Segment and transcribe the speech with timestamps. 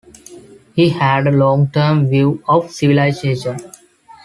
[0.73, 3.57] He had a long-term view of civilization.